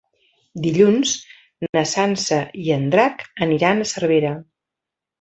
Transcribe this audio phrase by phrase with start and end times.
[0.67, 1.11] Dilluns
[1.79, 4.37] na Sança i en Drac aniran a Cervera.